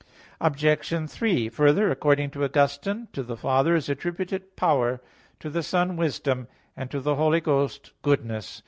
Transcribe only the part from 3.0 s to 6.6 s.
to the Father is attributed "power," to the Son "wisdom,"